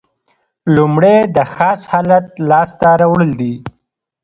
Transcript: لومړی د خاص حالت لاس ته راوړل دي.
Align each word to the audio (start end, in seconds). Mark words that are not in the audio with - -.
لومړی 0.75 1.17
د 1.35 1.37
خاص 1.53 1.81
حالت 1.91 2.25
لاس 2.49 2.69
ته 2.81 2.89
راوړل 3.01 3.31
دي. 3.41 3.53